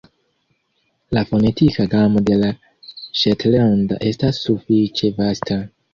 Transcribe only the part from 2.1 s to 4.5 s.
de la ŝetlanda estas